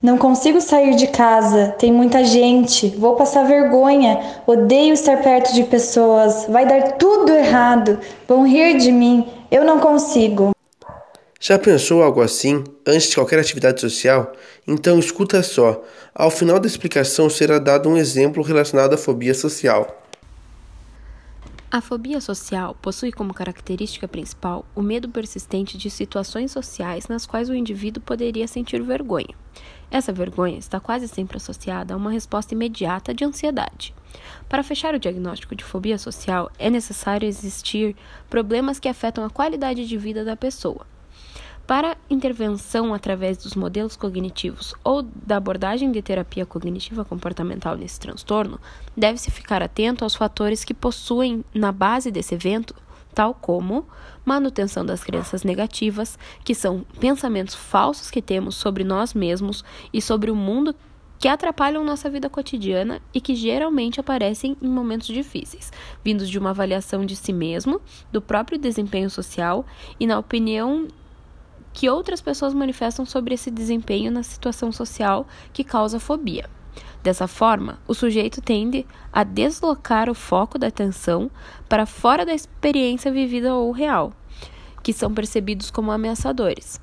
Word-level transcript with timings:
Não 0.00 0.16
consigo 0.16 0.60
sair 0.60 0.94
de 0.94 1.08
casa, 1.08 1.74
tem 1.76 1.92
muita 1.92 2.24
gente, 2.24 2.86
vou 2.96 3.16
passar 3.16 3.42
vergonha, 3.42 4.40
odeio 4.46 4.94
estar 4.94 5.16
perto 5.16 5.52
de 5.52 5.64
pessoas, 5.64 6.46
vai 6.48 6.64
dar 6.64 6.92
tudo 6.92 7.32
errado, 7.32 7.98
vão 8.28 8.46
rir 8.46 8.78
de 8.78 8.92
mim, 8.92 9.28
eu 9.50 9.64
não 9.64 9.80
consigo. 9.80 10.52
Já 11.40 11.58
pensou 11.58 12.00
algo 12.00 12.20
assim 12.20 12.62
antes 12.86 13.08
de 13.08 13.16
qualquer 13.16 13.40
atividade 13.40 13.80
social? 13.80 14.32
Então 14.68 15.00
escuta 15.00 15.42
só. 15.42 15.82
Ao 16.14 16.30
final 16.30 16.60
da 16.60 16.68
explicação 16.68 17.28
será 17.28 17.58
dado 17.58 17.88
um 17.88 17.96
exemplo 17.96 18.40
relacionado 18.40 18.94
à 18.94 18.96
fobia 18.96 19.34
social. 19.34 20.04
A 21.70 21.80
fobia 21.80 22.20
social 22.20 22.76
possui 22.80 23.10
como 23.10 23.34
característica 23.34 24.06
principal 24.06 24.64
o 24.76 24.80
medo 24.80 25.08
persistente 25.08 25.76
de 25.76 25.90
situações 25.90 26.52
sociais 26.52 27.08
nas 27.08 27.26
quais 27.26 27.50
o 27.50 27.54
indivíduo 27.54 28.02
poderia 28.02 28.48
sentir 28.48 28.80
vergonha. 28.80 29.34
Essa 29.90 30.12
vergonha 30.12 30.58
está 30.58 30.78
quase 30.78 31.08
sempre 31.08 31.38
associada 31.38 31.94
a 31.94 31.96
uma 31.96 32.10
resposta 32.10 32.54
imediata 32.54 33.14
de 33.14 33.24
ansiedade. 33.24 33.94
Para 34.48 34.62
fechar 34.62 34.94
o 34.94 34.98
diagnóstico 34.98 35.54
de 35.54 35.64
fobia 35.64 35.98
social, 35.98 36.50
é 36.58 36.68
necessário 36.68 37.26
existir 37.26 37.96
problemas 38.28 38.78
que 38.78 38.88
afetam 38.88 39.24
a 39.24 39.30
qualidade 39.30 39.86
de 39.86 39.96
vida 39.96 40.24
da 40.24 40.36
pessoa. 40.36 40.86
Para 41.66 41.98
intervenção 42.08 42.94
através 42.94 43.36
dos 43.36 43.54
modelos 43.54 43.94
cognitivos 43.94 44.74
ou 44.82 45.02
da 45.02 45.36
abordagem 45.36 45.92
de 45.92 46.00
terapia 46.00 46.46
cognitiva 46.46 47.04
comportamental 47.04 47.76
nesse 47.76 48.00
transtorno, 48.00 48.58
deve-se 48.96 49.30
ficar 49.30 49.62
atento 49.62 50.02
aos 50.02 50.14
fatores 50.14 50.64
que 50.64 50.72
possuem 50.72 51.44
na 51.52 51.70
base 51.70 52.10
desse 52.10 52.34
evento 52.34 52.74
tal 53.14 53.34
como 53.34 53.86
manutenção 54.24 54.84
das 54.84 55.02
crenças 55.02 55.42
negativas, 55.42 56.18
que 56.44 56.54
são 56.54 56.84
pensamentos 57.00 57.54
falsos 57.54 58.10
que 58.10 58.22
temos 58.22 58.54
sobre 58.54 58.84
nós 58.84 59.14
mesmos 59.14 59.64
e 59.92 60.00
sobre 60.00 60.30
o 60.30 60.36
mundo 60.36 60.74
que 61.18 61.26
atrapalham 61.26 61.84
nossa 61.84 62.08
vida 62.08 62.30
cotidiana 62.30 63.02
e 63.12 63.20
que 63.20 63.34
geralmente 63.34 63.98
aparecem 63.98 64.56
em 64.62 64.68
momentos 64.68 65.08
difíceis, 65.08 65.72
vindos 66.04 66.30
de 66.30 66.38
uma 66.38 66.50
avaliação 66.50 67.04
de 67.04 67.16
si 67.16 67.32
mesmo, 67.32 67.80
do 68.12 68.22
próprio 68.22 68.58
desempenho 68.58 69.10
social 69.10 69.66
e 69.98 70.06
na 70.06 70.18
opinião 70.18 70.86
que 71.72 71.90
outras 71.90 72.20
pessoas 72.20 72.54
manifestam 72.54 73.04
sobre 73.04 73.34
esse 73.34 73.50
desempenho 73.50 74.10
na 74.10 74.22
situação 74.22 74.70
social 74.72 75.26
que 75.52 75.64
causa 75.64 76.00
fobia. 76.00 76.48
Dessa 77.02 77.26
forma, 77.26 77.78
o 77.86 77.94
sujeito 77.94 78.40
tende 78.40 78.86
a 79.12 79.24
deslocar 79.24 80.10
o 80.10 80.14
foco 80.14 80.58
da 80.58 80.66
atenção 80.66 81.30
para 81.68 81.86
fora 81.86 82.26
da 82.26 82.34
experiência 82.34 83.10
vivida 83.10 83.54
ou 83.54 83.70
real, 83.70 84.12
que 84.82 84.92
são 84.92 85.12
percebidos 85.12 85.70
como 85.70 85.92
ameaçadores. 85.92 86.80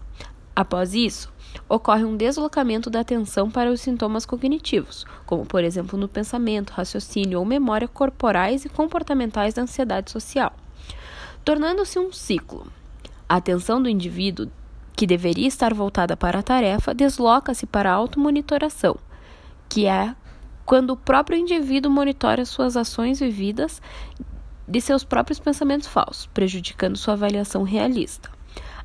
Após 0.55 0.93
isso, 0.93 1.31
ocorre 1.67 2.05
um 2.05 2.15
deslocamento 2.15 2.89
da 2.89 3.01
atenção 3.01 3.51
para 3.51 3.69
os 3.69 3.81
sintomas 3.81 4.25
cognitivos, 4.25 5.05
como 5.25 5.45
por 5.45 5.63
exemplo 5.63 5.99
no 5.99 6.07
pensamento, 6.07 6.71
raciocínio 6.71 7.39
ou 7.39 7.45
memória 7.45 7.87
corporais 7.87 8.63
e 8.63 8.69
comportamentais 8.69 9.53
da 9.53 9.63
ansiedade 9.63 10.11
social, 10.11 10.53
tornando-se 11.43 11.99
um 11.99 12.11
ciclo. 12.11 12.67
A 13.27 13.35
atenção 13.37 13.81
do 13.81 13.89
indivíduo, 13.89 14.49
que 14.95 15.05
deveria 15.05 15.47
estar 15.47 15.73
voltada 15.73 16.15
para 16.15 16.39
a 16.39 16.43
tarefa, 16.43 16.93
desloca-se 16.93 17.65
para 17.65 17.91
a 17.91 17.95
automonitoração, 17.95 18.97
que 19.75 19.87
é 19.87 20.15
quando 20.65 20.91
o 20.91 20.95
próprio 20.95 21.37
indivíduo 21.37 21.91
monitora 21.91 22.45
suas 22.45 22.77
ações 22.77 23.19
vividas 23.19 23.81
de 24.65 24.79
seus 24.79 25.03
próprios 25.03 25.37
pensamentos 25.37 25.85
falsos, 25.85 26.27
prejudicando 26.27 26.95
sua 26.95 27.15
avaliação 27.15 27.63
realista. 27.63 28.31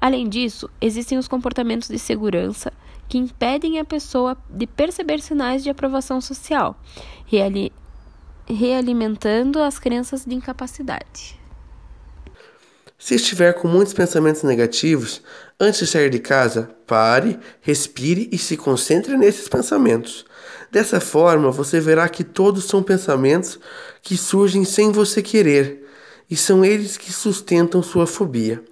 Além 0.00 0.28
disso, 0.28 0.68
existem 0.80 1.16
os 1.16 1.28
comportamentos 1.28 1.86
de 1.86 1.96
segurança 1.96 2.72
que 3.08 3.18
impedem 3.18 3.78
a 3.78 3.84
pessoa 3.84 4.36
de 4.50 4.66
perceber 4.66 5.20
sinais 5.20 5.62
de 5.62 5.70
aprovação 5.70 6.20
social, 6.20 6.76
reali 7.24 7.72
realimentando 8.48 9.62
as 9.62 9.78
crenças 9.78 10.24
de 10.24 10.34
incapacidade. 10.34 11.39
Se 13.10 13.16
estiver 13.16 13.54
com 13.54 13.66
muitos 13.66 13.92
pensamentos 13.92 14.44
negativos, 14.44 15.20
antes 15.58 15.80
de 15.80 15.86
sair 15.88 16.10
de 16.10 16.20
casa, 16.20 16.70
pare, 16.86 17.40
respire 17.60 18.28
e 18.30 18.38
se 18.38 18.56
concentre 18.56 19.16
nesses 19.16 19.48
pensamentos. 19.48 20.24
Dessa 20.70 21.00
forma, 21.00 21.50
você 21.50 21.80
verá 21.80 22.08
que 22.08 22.22
todos 22.22 22.66
são 22.66 22.84
pensamentos 22.84 23.58
que 24.00 24.16
surgem 24.16 24.64
sem 24.64 24.92
você 24.92 25.20
querer, 25.22 25.84
e 26.30 26.36
são 26.36 26.64
eles 26.64 26.96
que 26.96 27.12
sustentam 27.12 27.82
sua 27.82 28.06
fobia. 28.06 28.62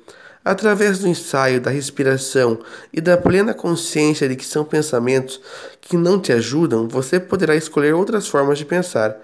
Através 0.44 1.00
do 1.00 1.09
ensaio 1.09 1.60
da 1.60 1.72
respiração 1.72 2.60
e 2.93 3.00
da 3.00 3.16
plena 3.16 3.53
consciência 3.53 4.28
de 4.28 4.37
que 4.37 4.47
são 4.47 4.65
pensamentos 4.65 5.41
que 5.81 5.97
não 5.97 6.16
te 6.16 6.32
ajudam, 6.32 6.87
você 6.87 7.19
poderá 7.19 7.56
escolher 7.56 7.93
outras 7.93 8.28
formas 8.28 8.56
de 8.56 8.65
pensar. 8.65 9.20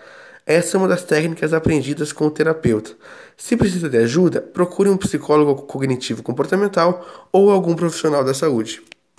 Essa 0.47 0.77
é 0.77 0.79
uma 0.79 0.89
das 0.89 1.03
técnicas 1.03 1.55
aprendidas 1.55 2.13
com 2.13 2.27
o 2.27 2.31
terapeuta. 2.31 2.93
Se 3.35 3.57
precisa 3.57 3.89
de 3.89 3.97
ajuda, 3.97 4.43
procure 4.43 4.91
um 4.91 4.97
psicólogo 4.97 5.63
cognitivo 5.63 6.23
comportamental 6.23 7.29
ou 7.33 7.51
algum 7.51 7.75
profissional 7.75 8.23
da 8.23 8.35
saúde. 8.35 8.83